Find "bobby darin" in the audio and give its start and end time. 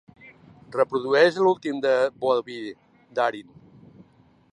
2.25-3.53